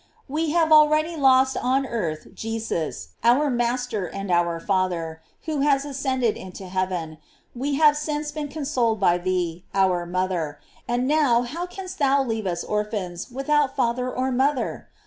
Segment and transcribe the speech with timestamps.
[0.27, 6.35] We hare already lost on earth Jesus, our master and our Father, who has ascended
[6.35, 7.19] into heaven;
[7.53, 12.23] we have since been consoled by thee, our moth er; and now how canst thou
[12.23, 14.87] leave us orphans, without father or mother